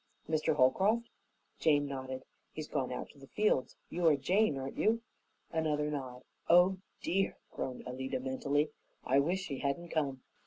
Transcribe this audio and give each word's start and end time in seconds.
"Mr. 0.27 0.55
Holcroft?" 0.55 1.07
Jane 1.59 1.85
nodded. 1.85 2.25
"He's 2.51 2.67
gone 2.67 2.91
out 2.91 3.11
to 3.11 3.19
the 3.19 3.27
fields. 3.27 3.75
You 3.91 4.07
are 4.07 4.15
Jane, 4.15 4.57
aren't 4.57 4.75
you?" 4.79 5.03
Another 5.51 5.91
nod. 5.91 6.23
"Oh, 6.49 6.77
DEAR!" 7.03 7.37
groaned 7.51 7.83
Alida 7.87 8.19
mentally; 8.19 8.69
"I 9.05 9.19
wish 9.19 9.41
she 9.41 9.59
hadn't 9.59 9.89
come." 9.89 10.23